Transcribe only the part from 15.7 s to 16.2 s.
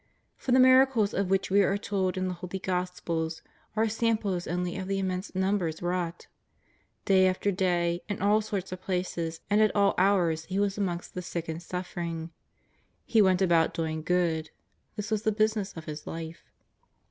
of His